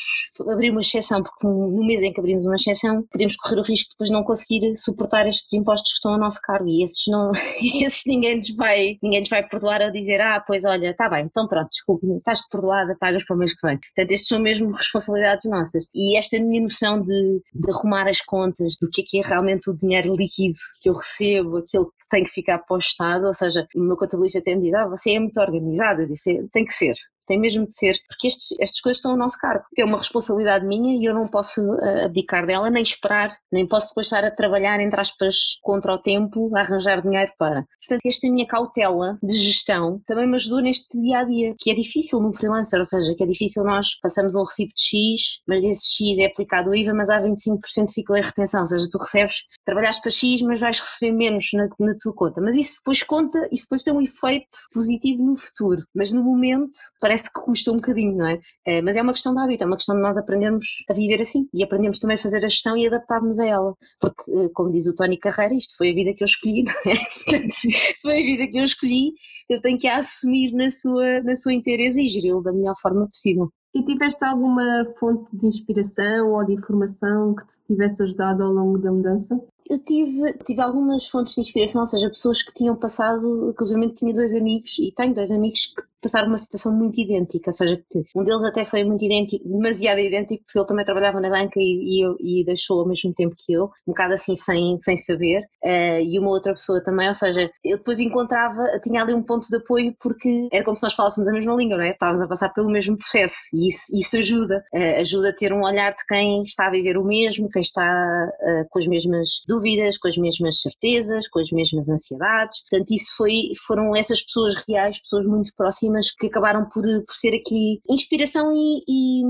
[0.49, 3.89] abrir uma exceção, porque no mês em que abrimos uma exceção, podemos correr o risco
[3.89, 7.31] de depois não conseguir suportar estes impostos que estão a nosso cargo e esses não,
[7.83, 11.25] esses ninguém nos vai, ninguém nos vai perdoar a dizer, ah, pois olha, está bem,
[11.25, 13.79] então pronto, desculpe, estás perdoada, pagas para o mês que vem.
[13.79, 15.87] Portanto, estes são mesmo responsabilidades nossas.
[15.95, 19.71] E esta minha noção de, de arrumar as contas, do que é que é realmente
[19.71, 23.81] o dinheiro líquido que eu recebo, aquele que tem que ficar postado, ou seja, o
[23.81, 26.95] meu contabilista até me diz, ah, você é muito organizada, disse, tem que ser,
[27.27, 29.65] tem mesmo de ser, porque estes, estas coisas estão ao nosso cargo.
[29.77, 33.89] É uma responsabilidade minha e eu não posso uh, abdicar dela, nem esperar, nem posso
[33.89, 37.65] depois estar a trabalhar, entre aspas, contra o tempo, a arranjar dinheiro para.
[37.81, 41.75] Portanto, esta minha cautela de gestão também me ajudou neste dia a dia, que é
[41.75, 45.61] difícil num freelancer, ou seja, que é difícil nós passamos um recibo de X, mas
[45.61, 48.99] desse X é aplicado o IVA, mas há 25% ficou em retenção, ou seja, tu
[48.99, 52.41] recebes, trabalhaste para X, mas vais receber menos na, na tua conta.
[52.41, 56.73] Mas isso depois conta, isso depois tem um efeito positivo no futuro, mas no momento
[57.01, 58.41] parece parece que custa um bocadinho, não é?
[58.67, 58.83] é?
[58.83, 61.49] Mas é uma questão de hábito, é uma questão de nós aprendermos a viver assim
[61.55, 63.75] e aprendemos também a fazer a gestão e adaptarmos a ela.
[63.99, 66.73] Porque, eh, como diz o Tony Carreira, isto foi a vida que eu escolhi, não
[66.73, 66.95] é?
[67.25, 69.13] Portanto, se foi a vida que eu escolhi,
[69.49, 73.09] eu tenho que a assumir na sua, na sua inteireza e geri-lo da melhor forma
[73.09, 73.51] possível.
[73.75, 78.79] E tiveste alguma fonte de inspiração ou de informação que te tivesse ajudado ao longo
[78.79, 79.39] da mudança?
[79.69, 84.15] Eu tive, tive algumas fontes de inspiração, ou seja, pessoas que tinham passado, inclusive tinha
[84.15, 87.81] dois amigos, e tenho dois amigos que passaram uma situação muito idêntica, ou seja,
[88.15, 92.03] um deles até foi muito idêntico, demasiado idêntico, porque ele também trabalhava na banca e,
[92.03, 96.01] e, e deixou ao mesmo tempo que eu, um bocado assim sem, sem saber, uh,
[96.01, 99.57] e uma outra pessoa também, ou seja, eu depois encontrava, tinha ali um ponto de
[99.57, 101.91] apoio porque era como se nós falássemos a mesma língua, não é?
[101.91, 105.65] Estávamos a passar pelo mesmo processo e isso, isso ajuda, uh, ajuda a ter um
[105.65, 109.99] olhar de quem está a viver o mesmo, quem está uh, com as mesmas dúvidas,
[109.99, 113.33] com as mesmas certezas, com as mesmas ansiedades, portanto isso foi,
[113.67, 118.51] foram essas pessoas reais, pessoas muito próximas mas que acabaram por, por ser aqui inspiração
[118.53, 119.23] e, e,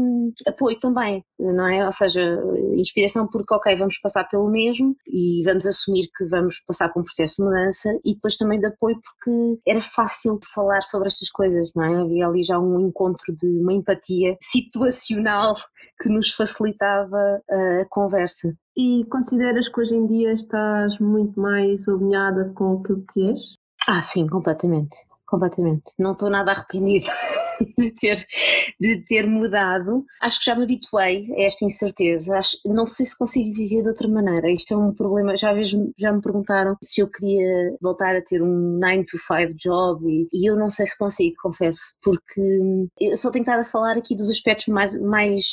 [0.48, 1.84] apoio também, não é?
[1.84, 2.38] Ou seja,
[2.76, 7.04] inspiração porque, ok, vamos passar pelo mesmo e vamos assumir que vamos passar por um
[7.04, 11.70] processo de mudança e depois também de apoio porque era fácil falar sobre estas coisas,
[11.74, 12.00] não é?
[12.00, 15.56] Havia ali já um encontro de uma empatia situacional
[16.00, 18.54] que nos facilitava a conversa.
[18.76, 23.40] E consideras que hoje em dia estás muito mais alinhada com aquilo que és?
[23.88, 25.82] Ah, sim, completamente completamente.
[25.98, 27.10] Não estou nada arrependida
[27.78, 28.24] de ter,
[28.80, 30.04] de ter mudado.
[30.20, 32.36] Acho que já me habituei a esta incerteza.
[32.36, 34.50] Acho, não sei se consigo viver de outra maneira.
[34.50, 35.36] Isto é um problema.
[35.36, 39.54] Já, vejo, já me perguntaram se eu queria voltar a ter um 9 to 5
[39.54, 42.40] job e, e, eu não sei se consigo, confesso, porque
[43.00, 45.46] eu só tenho estado a falar aqui dos aspectos mais, mais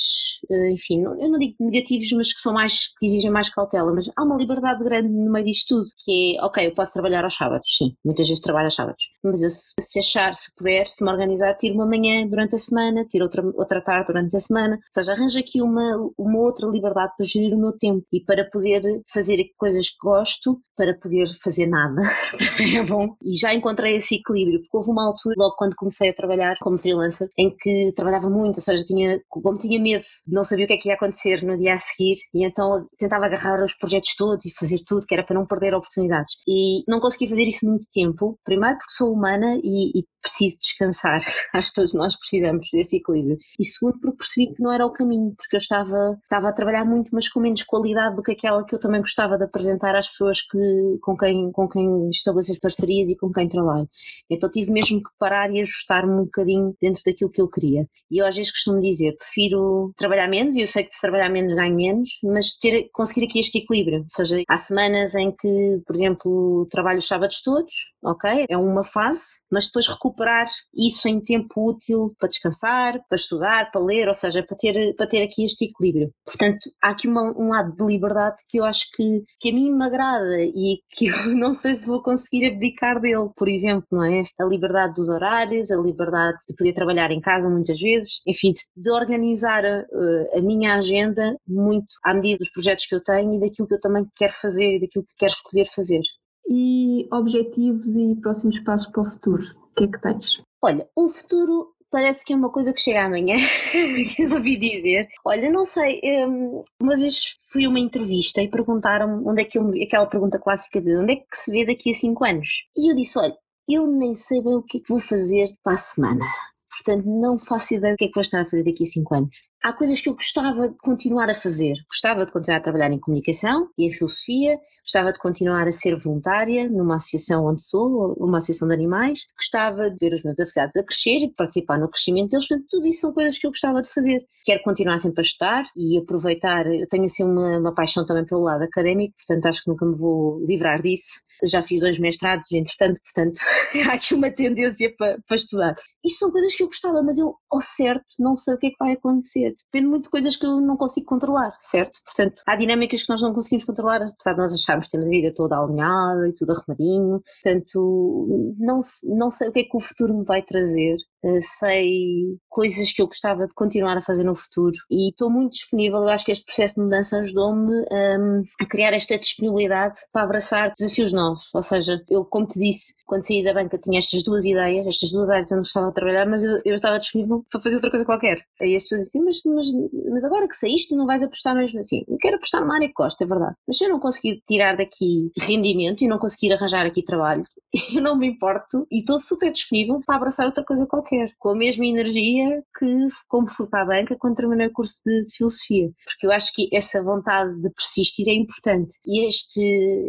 [0.50, 3.94] eh, enfim, eu não digo negativos, mas que são mais, que exigem mais cautela.
[3.94, 7.24] Mas há uma liberdade grande no meio disto tudo, que é, ok, eu posso trabalhar
[7.24, 11.04] aos sábados, sim, muitas vezes trabalho aos sábados, mas eu se achar, se puder, se
[11.04, 14.76] me organizar, tiro uma manhã durante a semana, tiro outra, outra tarde durante a semana,
[14.76, 18.46] ou seja, arranjo aqui uma, uma outra liberdade para gerir o meu tempo e para
[18.46, 22.02] poder fazer coisas que gosto, para poder fazer nada,
[22.38, 23.16] também é bom.
[23.24, 26.78] E já encontrei esse equilíbrio, porque houve uma altura, logo quando comecei a trabalhar como
[26.78, 30.74] freelancer, em que trabalhava muito, ou seja, tinha, como tinha medo, não sabia o que
[30.74, 34.46] é que ia acontecer no dia a seguir, e então tentava agarrar os projetos todos
[34.46, 36.36] e fazer tudo, que era para não perder oportunidades.
[36.48, 41.22] E não consegui fazer isso muito tempo, primeiro porque sou humana e, e preciso descansar.
[41.54, 43.38] Acho que todos nós precisamos desse equilíbrio.
[43.60, 46.86] E segundo, porque percebi que não era o caminho, porque eu estava, estava a trabalhar
[46.86, 50.10] muito, mas com menos qualidade do que aquela que eu também gostava de apresentar às
[50.10, 53.88] pessoas que, com, quem, com quem estabeleço as parcerias e com quem trabalho.
[54.30, 57.88] Então tive mesmo que parar e ajustar-me um bocadinho dentro daquilo que eu queria.
[58.10, 61.30] E eu às vezes costumo dizer, prefiro trabalhar menos, e eu sei que se trabalhar
[61.30, 64.00] menos ganho menos, mas ter, conseguir aqui este equilíbrio.
[64.00, 68.46] Ou seja, há semanas em que, por exemplo, trabalho os sábados todos, ok?
[68.50, 73.82] É uma fase, mas depois recuperar isso em tempo útil para descansar, para estudar, para
[73.82, 76.12] ler, ou seja, para ter, para ter aqui este equilíbrio.
[76.26, 79.72] Portanto, há aqui uma, um lado de liberdade que eu acho que, que a mim
[79.72, 84.04] me agrada e que eu não sei se vou conseguir abdicar dele, por exemplo, não
[84.04, 84.20] é?
[84.20, 88.92] Esta liberdade dos horários, a liberdade de poder trabalhar em casa muitas vezes, enfim, de
[88.92, 93.40] organizar a, eh, a minha agenda muito à medida dos projetos que eu tenho e
[93.40, 96.02] daquilo que eu também quero fazer e daquilo que quero escolher fazer
[96.48, 99.44] e objetivos e próximos passos para o futuro?
[99.72, 100.42] O que é que tens?
[100.62, 103.36] Olha, o futuro parece que é uma coisa que chega amanhã,
[104.16, 105.08] que eu ouvi dizer.
[105.24, 109.60] Olha, não sei, hum, uma vez fui a uma entrevista e perguntaram onde é que
[109.60, 112.50] eu, aquela pergunta clássica de onde é que se vê daqui a 5 anos?
[112.76, 113.36] E eu disse, olha,
[113.70, 116.26] eu nem sei bem o que é que vou fazer para a semana.
[116.70, 119.16] Portanto, não faço ideia do que é que vou estar a fazer daqui a 5
[119.16, 121.76] anos há coisas que eu gostava de continuar a fazer.
[121.90, 125.96] Gostava de continuar a trabalhar em comunicação e em filosofia, gostava de continuar a ser
[125.96, 130.76] voluntária numa associação onde sou, uma associação de animais, gostava de ver os meus afiliados
[130.76, 133.52] a crescer e de participar no crescimento deles, portanto, tudo isso são coisas que eu
[133.52, 134.22] gostava de fazer.
[134.44, 138.42] Quero continuar sempre a estudar e aproveitar, eu tenho assim uma, uma paixão também pelo
[138.42, 141.22] lado académico, portanto acho que nunca me vou livrar disso.
[141.46, 143.40] Já fiz dois mestrados, entretanto, portanto,
[143.90, 145.76] há aqui uma tendência para, para estudar.
[146.04, 148.70] Isto são coisas que eu gostava, mas eu, ao certo, não sei o que é
[148.70, 152.00] que vai acontecer depende muito de coisas que eu não consigo controlar, certo?
[152.06, 155.10] Portanto, há dinâmicas que nós não conseguimos controlar, apesar de nós acharmos que temos a
[155.10, 157.22] vida toda alinhada e tudo arrumadinho.
[157.44, 160.98] Portanto, não, não sei o que é que o futuro me vai trazer,
[161.42, 166.00] sei coisas que eu gostava de continuar a fazer no futuro e estou muito disponível.
[166.00, 170.74] Eu acho que este processo de mudança ajudou-me um, a criar esta disponibilidade para abraçar
[170.78, 171.44] desafios novos.
[171.54, 175.12] Ou seja, eu, como te disse, quando saí da banca tinha estas duas ideias, estas
[175.12, 178.06] duas áreas onde estava a trabalhar, mas eu, eu estava disponível para fazer outra coisa
[178.06, 178.42] qualquer.
[178.62, 179.68] Aí as pessoas diziam, mas, mas,
[180.12, 182.04] mas agora que saíste, não vais apostar mesmo assim?
[182.08, 183.56] Eu quero apostar numa área que gosto, é verdade.
[183.68, 187.44] Mas se eu não conseguir tirar daqui rendimento e não conseguir arranjar aqui trabalho,
[187.96, 191.56] eu não me importo e estou super disponível para abraçar outra coisa qualquer, com a
[191.56, 195.92] mesma energia que como fui para a banca quando terminei o curso de, de filosofia,
[196.06, 199.62] porque eu acho que essa vontade de persistir é importante e este,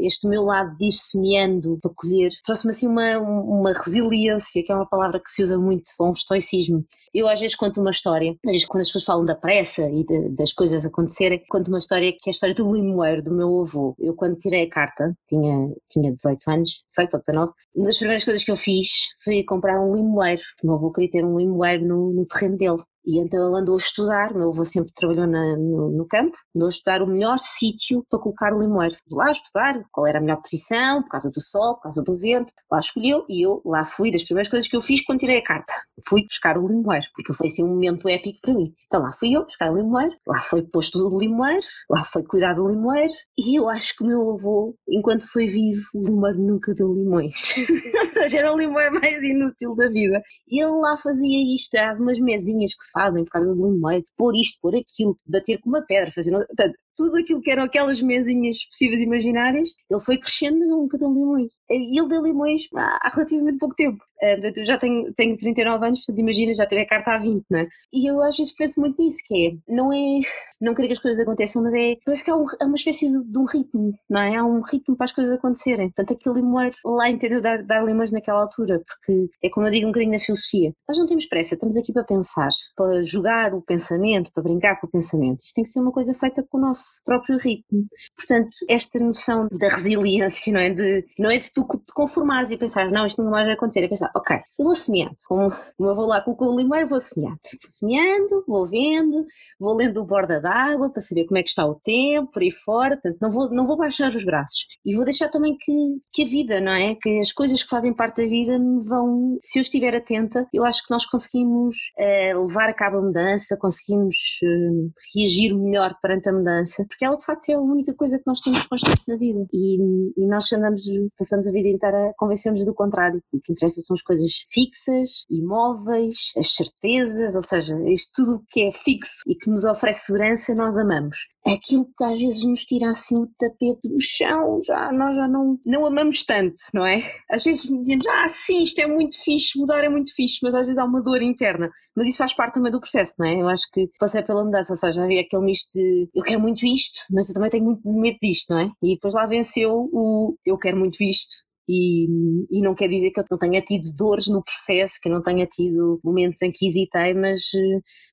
[0.02, 4.74] este meu lado de ir semeando para colher trouxe-me assim uma, uma resiliência, que é
[4.74, 6.84] uma palavra que se usa muito, ou um estoicismo.
[7.12, 10.04] Eu às vezes conto uma história, às vezes quando as pessoas falam da pressa e
[10.04, 13.60] de, das coisas acontecerem, conto uma história que é a história do limoeiro do meu
[13.60, 13.94] avô.
[14.00, 18.24] Eu quando tirei a carta, tinha, tinha 18 anos, 18 ou 19, uma das primeiras
[18.24, 18.88] coisas que eu fiz
[19.22, 22.82] foi comprar um limoeiro, o meu avô queria ter um limoeiro no, no terreno dele.
[23.06, 26.68] E então ele andou a estudar, meu avô sempre trabalhou na, no, no, campo, andou
[26.68, 28.96] a estudar o melhor sítio para colocar o limoeiro.
[29.10, 32.16] Lá a estudar qual era a melhor posição, por causa do sol, por causa do
[32.16, 32.50] vento.
[32.70, 35.44] Lá escolheu e eu lá fui, das primeiras coisas que eu fiz quando tirei a
[35.44, 35.74] carta.
[36.08, 38.72] Fui buscar o limoeiro, porque foi assim um momento épico para mim.
[38.86, 42.54] Então lá fui eu buscar o limoeiro, lá foi posto o limoeiro, lá foi cuidar
[42.54, 46.72] do limoeiro e eu acho que o meu avô, enquanto foi vivo, o limoeiro nunca
[46.72, 47.54] deu limões.
[48.00, 50.22] Ou seja, era o limoeiro mais inútil da vida.
[50.48, 54.06] E ele lá fazia isto, há umas mesinhas que se fazem por causa do limoeiro,
[54.16, 56.30] pôr isto, pôr aquilo, bater com uma pedra, fazer.
[56.30, 60.98] Portanto, tudo aquilo que eram aquelas mesinhas possíveis imaginárias, ele foi crescendo, mas ele nunca
[60.98, 61.52] deu limões.
[61.70, 64.02] E ele deu limões há, relativamente pouco tempo.
[64.22, 67.44] Uh, eu já tenho, tenho 39 anos, portanto imagina, já tirei a carta há 20,
[67.50, 67.68] não é?
[67.92, 70.20] E eu às vezes penso muito nisso, que é, não é,
[70.60, 73.10] não querer que as coisas aconteçam, mas é, parece que há um, é uma espécie
[73.10, 74.36] de, de, um ritmo, não é?
[74.36, 75.90] Há um ritmo para as coisas acontecerem.
[75.90, 79.86] Portanto, aquele limoeiro lá entendeu dar, dar limões naquela altura, porque é como eu digo
[79.86, 80.72] um bocadinho na filosofia.
[80.88, 84.86] Nós não temos pressa, estamos aqui para pensar, para jogar o pensamento, para brincar com
[84.86, 85.44] o pensamento.
[85.44, 87.86] Isto tem que ser uma coisa feita com o nosso próprio ritmo.
[88.16, 90.70] Portanto, esta noção da resiliência, não é?
[90.70, 93.84] De, não é de tu te conformares e pensar, não, isto não vai acontecer.
[93.84, 95.14] É pensar, ok, eu vou semeando.
[95.26, 97.38] Como eu vou lá com o limoeiro, vou semeando.
[97.60, 99.26] Vou semeando, vou vendo,
[99.58, 102.50] vou lendo o borda d'água para saber como é que está o tempo, por aí
[102.50, 102.96] fora.
[102.96, 104.66] Portanto, não vou, não vou baixar os braços.
[104.84, 106.94] E vou deixar também que, que a vida, não é?
[106.94, 109.38] Que as coisas que fazem parte da vida me vão.
[109.42, 113.56] Se eu estiver atenta, eu acho que nós conseguimos uh, levar a cabo a mudança,
[113.56, 118.18] conseguimos uh, reagir melhor perante a mudança, porque ela de facto é a única coisa
[118.18, 119.46] que nós temos constante na vida.
[119.52, 119.78] E,
[120.16, 120.82] e nós andamos,
[121.18, 123.22] passamos a vida inteira a convencer-nos do contrário.
[123.32, 128.62] O que interessa são as coisas fixas, imóveis, as certezas, ou seja, isto tudo que
[128.62, 132.90] é fixo e que nos oferece segurança, nós amamos aquilo que às vezes nos tira
[132.90, 137.02] assim o tapete do chão, já, nós já não, não amamos tanto, não é?
[137.30, 140.64] Às vezes dizemos, ah, sim, isto é muito fixe, mudar é muito fixe, mas às
[140.64, 141.70] vezes há uma dor interna.
[141.94, 143.40] Mas isso faz parte também do processo, não é?
[143.40, 146.66] Eu acho que passei pela mudança, ou seja, havia aquele misto de eu quero muito
[146.66, 148.70] isto, mas eu também tenho muito medo disto, não é?
[148.82, 151.34] E depois lá venceu o eu quero muito isto,
[151.68, 152.06] e,
[152.50, 155.22] e, não quer dizer que eu não tenha tido dores no processo, que eu não
[155.22, 157.40] tenha tido momentos em que hesitei, mas,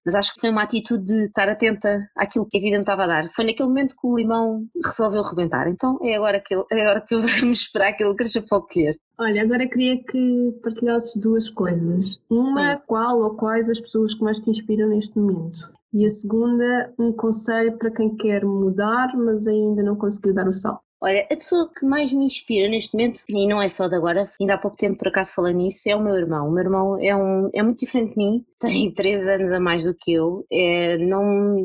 [0.06, 3.04] mas acho que foi uma atitude de estar atenta àquilo que a vida me estava
[3.04, 3.30] a dar.
[3.36, 5.68] Foi naquele momento que o limão resolveu rebentar.
[5.68, 8.62] Então é agora que, ele, é agora que vamos esperar que ele cresça para o
[8.62, 8.98] colher.
[9.20, 12.20] Olha, agora queria que partilhasses duas coisas.
[12.30, 12.82] Uma, Sim.
[12.88, 15.72] qual ou quais as pessoas que mais te inspiram neste momento?
[15.94, 20.54] E a segunda, um conselho para quem quer mudar, mas ainda não conseguiu dar o
[20.54, 20.91] salto.
[21.04, 24.30] Olha, a pessoa que mais me inspira neste momento, e não é só de agora,
[24.40, 26.48] ainda há pouco tempo por acaso falei nisso, é o meu irmão.
[26.48, 29.84] O meu irmão é, um, é muito diferente de mim, tem três anos a mais
[29.84, 31.58] do que eu, é, não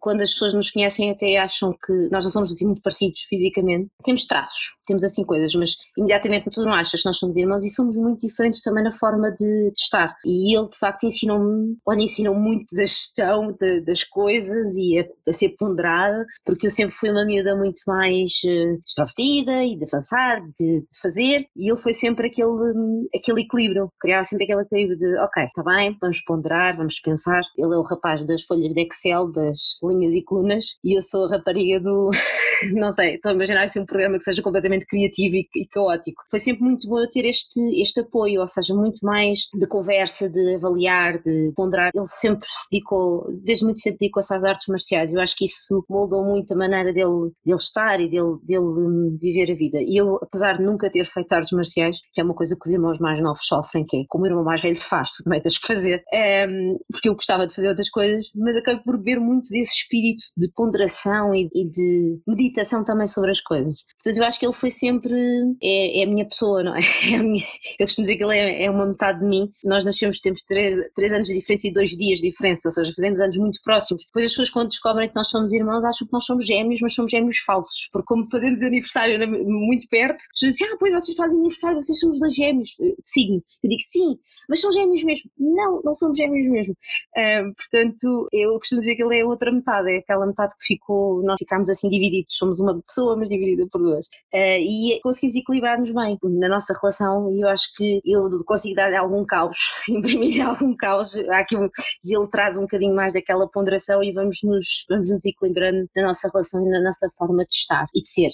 [0.00, 3.88] quando as pessoas nos conhecem até acham que nós não somos assim muito parecidos fisicamente.
[4.04, 7.70] Temos traços, temos assim coisas, mas imediatamente tu não achas que nós somos irmãos e
[7.70, 10.16] somos muito diferentes também na forma de, de estar.
[10.24, 15.04] E ele de facto ensinou-me, olha, ensinou muito da gestão de, das coisas e a,
[15.28, 19.84] a, ser ponderada, porque eu sempre fui uma miúda muito mais uh, extrovertida e de
[19.84, 24.96] avançar, de, de, fazer, e ele foi sempre aquele, aquele equilíbrio, criava sempre aquele equilíbrio
[24.96, 27.40] de, ok, está bem, vamos ponderar, vamos pensar.
[27.56, 31.26] Ele é o rapaz das folhas de Excel, das linhas e colunas, e eu sou
[31.26, 32.10] a rapariga do,
[32.74, 36.22] não sei, estou a imaginar assim um programa que seja completamente criativo e, e caótico.
[36.30, 40.28] Foi sempre muito bom eu ter este, este apoio, ou seja, muito mais de conversa,
[40.28, 41.90] de avaliar, de ponderar.
[41.94, 45.12] Ele sempre se dedicou, desde muito cedo dedicou-se às artes marciais.
[45.12, 49.18] Eu acho que isso moldou muito a maneira dele, dele estar e dele, dele hum,
[49.20, 49.78] viver a vida.
[49.80, 52.72] E eu, apesar de nunca ter feito artes marciais, que é uma coisa que os
[52.72, 55.58] irmãos mais novos sofrem, que é como o irmão mais velho faz, tu também tens
[55.58, 56.46] que fazer, é,
[56.90, 60.50] porque eu gostava de fazer outras coisas, mas acabei por beber muito desse espírito de
[60.52, 63.76] ponderação e, e de meditação também sobre as coisas.
[64.02, 65.14] Portanto, eu acho que ele foi sempre,
[65.62, 66.80] é, é a minha pessoa, não é?
[67.12, 67.44] é minha,
[67.78, 69.52] eu costumo dizer que ele é, é, uma metade de mim.
[69.64, 72.92] Nós nascemos, temos três, três anos de diferença e dois dias de diferença, ou seja,
[72.94, 74.04] fazemos anos muito próximos.
[74.04, 76.94] Depois as pessoas, quando descobrem que nós somos irmãos, acham que nós somos gêmeos, mas
[76.94, 81.16] somos gêmeos falsos, porque como fazemos aniversário muito perto, as pessoas dizem, ah, pois vocês
[81.16, 83.42] fazem aniversário, vocês são os dois gêmeos de signo.
[83.62, 85.30] Eu digo, sim, mas são gêmeos mesmo.
[85.38, 86.72] Não, não somos gêmeos mesmo.
[87.16, 91.22] Uh, portanto, eu costumo dizer que ele é outra metade, é aquela metade que ficou,
[91.22, 94.06] nós ficámos assim divididos, somos uma pessoa, mas dividida por duas.
[94.32, 98.96] Uh, e conseguimos equilibrar-nos bem na nossa relação e eu acho que eu consigo dar-lhe
[98.96, 101.68] algum caos, imprimir-lhe algum caos, aqui um,
[102.04, 106.02] e ele traz um bocadinho mais daquela ponderação e vamos nos, vamos nos equilibrando na
[106.04, 108.30] nossa relação e na nossa forma de estar e de ser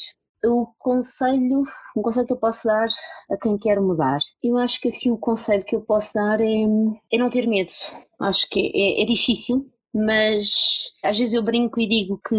[0.46, 1.64] o conselho,
[1.96, 2.86] um conselho que eu posso dar
[3.30, 4.18] a quem quer mudar.
[4.42, 6.64] Eu acho que assim o conselho que eu posso dar é,
[7.12, 7.72] é não ter medo.
[8.20, 12.34] Acho que é, é difícil, mas às vezes eu brinco e digo que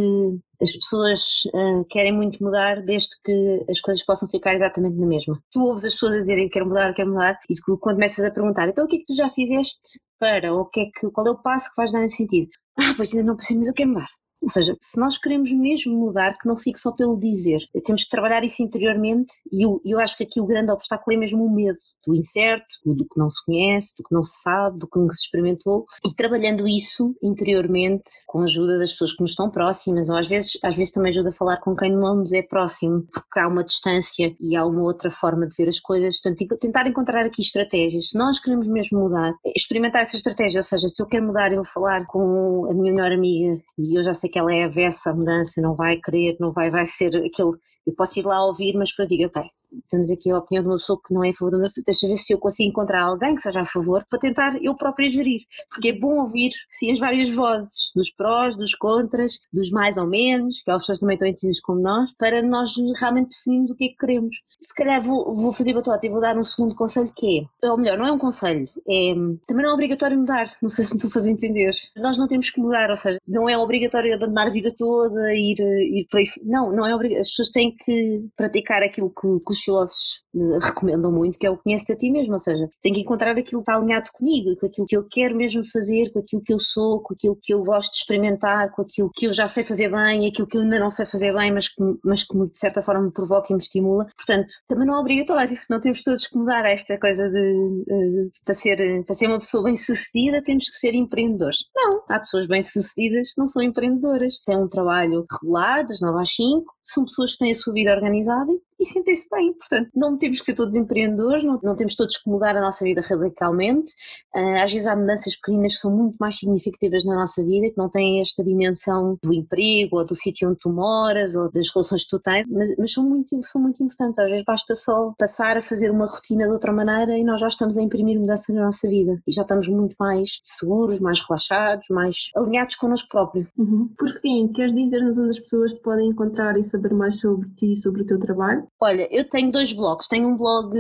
[0.62, 1.22] as pessoas
[1.54, 5.40] uh, querem muito mudar desde que as coisas possam ficar exatamente na mesma.
[5.52, 8.32] Tu ouves as pessoas a dizerem quero mudar, quero mudar, e tu, quando começas a
[8.32, 11.12] perguntar, então o que é que tu já fizeste para, ou o que é que,
[11.12, 12.50] qual é o passo que vais dar nesse sentido?
[12.78, 14.10] Ah, pois ainda não percebi, mas eu quero mudar.
[14.42, 18.10] Ou seja, se nós queremos mesmo mudar, que não fique só pelo dizer, temos que
[18.10, 21.52] trabalhar isso interiormente e eu, eu acho que aqui o grande obstáculo é mesmo o
[21.52, 25.00] medo do incerto, do que não se conhece, do que não se sabe, do que
[25.00, 29.50] nunca se experimentou e trabalhando isso interiormente com a ajuda das pessoas que nos estão
[29.50, 32.42] próximas ou às vezes, às vezes também ajuda a falar com quem não nos é
[32.42, 36.58] próximo, porque há uma distância e há uma outra forma de ver as coisas, portanto
[36.60, 41.02] tentar encontrar aqui estratégias, se nós queremos mesmo mudar, experimentar essa estratégia, ou seja, se
[41.02, 44.30] eu quero mudar eu vou falar com a minha melhor amiga e eu já sei
[44.30, 47.58] que ela é avessa à mudança, não vai querer, não vai, vai ser aquele.
[47.86, 49.44] Eu posso ir lá ouvir, mas para digo, ok,
[49.90, 52.08] temos aqui a opinião de uma pessoa que não é a favor da mudança, deixa
[52.08, 55.42] ver se eu consigo encontrar alguém que seja a favor para tentar eu própria gerir,
[55.70, 60.08] porque é bom ouvir sim as várias vozes, dos prós, dos contras, dos mais ou
[60.08, 63.86] menos, que as pessoas também estão indecisas como nós, para nós realmente definirmos o que
[63.86, 64.36] é que queremos.
[64.60, 67.78] Se calhar vou, vou fazer batota e vou dar um segundo conselho que é, ou
[67.78, 69.14] melhor, não é um conselho, é,
[69.48, 71.72] também não é obrigatório mudar, não sei se me estou a fazer entender.
[71.96, 75.60] Nós não temos que mudar, ou seja, não é obrigatório abandonar a vida toda, ir,
[75.60, 79.52] ir por aí, não, não é obrigatório, as pessoas têm que praticar aquilo que, que
[79.52, 82.96] os filósofos eh, recomendam muito, que é o conhece a ti mesmo, ou seja, tenho
[82.96, 86.20] que encontrar aquilo que está alinhado comigo, com aquilo que eu quero mesmo fazer, com
[86.20, 89.34] aquilo que eu sou, com aquilo que eu gosto de experimentar, com aquilo que eu
[89.34, 92.24] já sei fazer bem, aquilo que eu ainda não sei fazer bem, mas que, mas
[92.24, 94.06] que de certa forma me provoca e me estimula.
[94.16, 98.54] Portanto, também não é obrigatório, não temos todos que mudar esta coisa de, de para,
[98.54, 101.58] ser, para ser uma pessoa bem sucedida temos que ser empreendedores.
[101.76, 106.22] Não, há pessoas bem sucedidas que não são empreendedoras, têm um trabalho regular, das 9
[106.22, 109.54] às 5, são pessoas que têm a sua vida organizada e sentem-se bem.
[109.54, 112.84] Portanto, não temos que ser todos empreendedores, não, não temos todos que mudar a nossa
[112.84, 113.92] vida radicalmente.
[114.36, 117.78] Uh, às vezes há mudanças pequenas que são muito mais significativas na nossa vida, que
[117.78, 122.04] não têm esta dimensão do emprego, ou do sítio onde tu moras, ou das relações
[122.04, 124.20] que tu tens, mas, mas, são, muito, são muito importantes.
[124.20, 127.48] Às vezes basta só passar a fazer uma rotina de outra maneira e nós já
[127.48, 129.22] estamos a imprimir mudança na nossa vida.
[129.26, 133.48] E já estamos muito mais seguros, mais relaxados, mais alinhados connosco próprio.
[133.58, 133.90] Uhum.
[133.98, 137.72] Por fim, queres dizer-nos onde as pessoas te podem encontrar e saber mais sobre ti
[137.72, 138.65] e sobre o teu trabalho?
[138.80, 140.08] Olha, eu tenho dois blogs.
[140.08, 140.76] Tenho um blog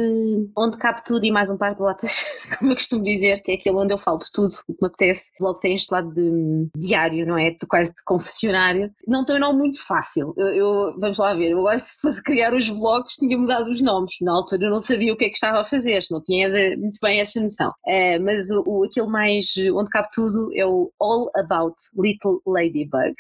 [0.58, 2.24] onde cabe tudo e mais um par de botas,
[2.58, 4.88] como eu costumo dizer, que é aquele onde eu falo de tudo o que me
[4.88, 5.32] apetece.
[5.39, 7.52] O blog tem este lado de diário, não é?
[7.52, 8.91] De quase de confessionário.
[9.08, 10.34] Não tem um nome muito fácil.
[10.38, 11.54] Eu, eu, vamos lá ver.
[11.54, 14.15] Agora, se fosse criar os blogs, tinha mudado os nomes.
[14.21, 16.78] Na altura eu não sabia o que é que estava a fazer, não tinha de,
[16.78, 17.71] muito bem essa noção.
[17.86, 23.15] Uh, mas o, o, aquele mais onde cabe tudo é o All About Little Ladybug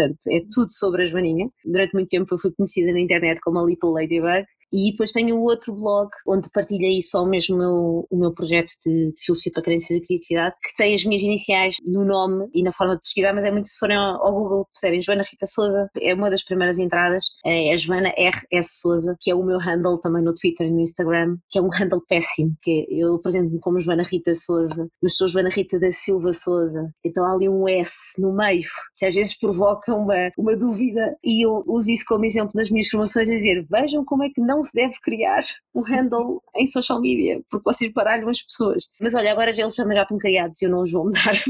[0.00, 1.48] portanto é tudo sobre a Joaninha.
[1.64, 5.36] Durante muito tempo eu fui conhecida na internet como a Little Ladybug E depois tenho
[5.36, 9.52] o outro blog, onde partilho aí só mesmo o meu, o meu projeto de filosofia
[9.52, 13.02] para crenças e criatividade, que tem as minhas iniciais no nome e na forma de
[13.02, 16.44] pesquisar, mas é muito, se forem ao Google, puserem Joana Rita Souza, é uma das
[16.44, 18.80] primeiras entradas, é a Joana R.S.
[18.80, 21.68] Souza, que é o meu handle também no Twitter e no Instagram, que é um
[21.68, 26.32] handle péssimo, que eu apresento-me como Joana Rita Souza, mas sou Joana Rita da Silva
[26.32, 31.16] Souza, então há ali um S no meio, que às vezes provoca uma, uma dúvida,
[31.24, 34.40] e eu uso isso como exemplo nas minhas formações, a dizer, vejam como é que
[34.40, 35.42] não se deve criar
[35.74, 38.84] um handle em social media, porque vocês baralham as pessoas.
[39.00, 41.32] Mas olha, agora eles também já estão criados e eu não os vou mudar,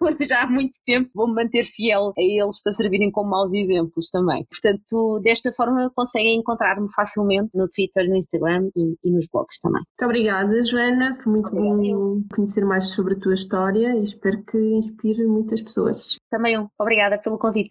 [0.00, 4.10] portanto, já há muito tempo vou-me manter fiel a eles para servirem como maus exemplos
[4.10, 4.44] também.
[4.50, 9.82] Portanto, desta forma conseguem encontrar-me facilmente no Twitter, no Instagram e, e, nos blogs também.
[9.82, 11.18] Muito obrigada, Joana.
[11.22, 16.16] Foi muito bom conhecer mais sobre a tua história e espero que inspire muitas pessoas.
[16.30, 16.68] Também eu.
[16.78, 17.70] Obrigada pelo convite.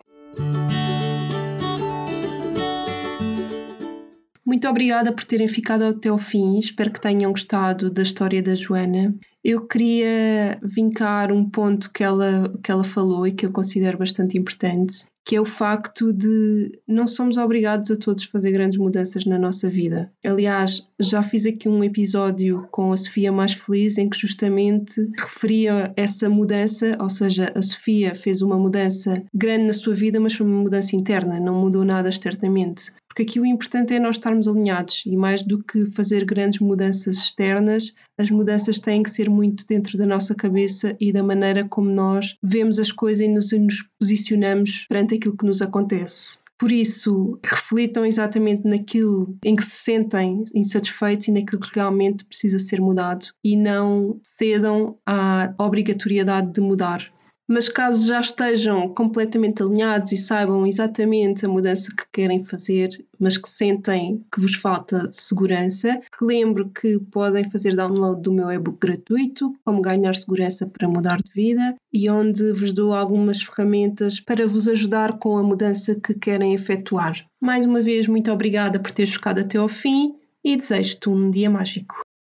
[4.46, 6.60] Muito obrigada por terem ficado até o fim.
[6.60, 9.16] Espero que tenham gostado da história da Joana.
[9.48, 14.40] Eu queria vincar um ponto que ela, que ela falou e que eu considero bastante
[14.40, 19.38] importante, que é o facto de não somos obrigados a todos fazer grandes mudanças na
[19.38, 20.12] nossa vida.
[20.26, 25.94] Aliás, já fiz aqui um episódio com a Sofia Mais Feliz em que justamente referia
[25.96, 30.48] essa mudança, ou seja, a Sofia fez uma mudança grande na sua vida, mas foi
[30.48, 35.04] uma mudança interna, não mudou nada externamente porque aqui o importante é nós estarmos alinhados
[35.06, 39.98] e mais do que fazer grandes mudanças externas, as mudanças têm que ser muito dentro
[39.98, 44.86] da nossa cabeça e da maneira como nós vemos as coisas e nos, nos posicionamos
[44.88, 46.40] perante aquilo que nos acontece.
[46.58, 52.58] Por isso, reflitam exatamente naquilo em que se sentem insatisfeitos e naquilo que realmente precisa
[52.60, 57.12] ser mudado e não cedam à obrigatoriedade de mudar.
[57.48, 62.90] Mas caso já estejam completamente alinhados e saibam exatamente a mudança que querem fazer,
[63.20, 68.80] mas que sentem que vos falta segurança, relembro que podem fazer download do meu e-book
[68.80, 74.48] gratuito, Como Ganhar Segurança para Mudar de Vida, e onde vos dou algumas ferramentas para
[74.48, 77.26] vos ajudar com a mudança que querem efetuar.
[77.40, 81.50] Mais uma vez, muito obrigada por teres ficado até ao fim e desejo-te um dia
[81.50, 82.05] mágico.